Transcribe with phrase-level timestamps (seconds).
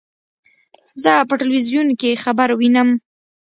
[1.03, 2.89] زه په ټلویزیون کې خبر وینم.